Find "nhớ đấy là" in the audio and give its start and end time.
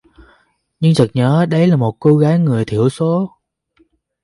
1.13-1.75